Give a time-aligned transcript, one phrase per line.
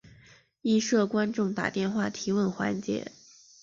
[0.63, 3.11] 亦设观众打电话提问环节。